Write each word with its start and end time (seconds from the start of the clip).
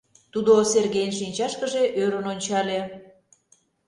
Тудо 0.33 0.51
Сергейын 0.71 1.11
шинчашкыже 1.19 1.83
ӧрын 2.01 2.25
ончале. 2.31 2.79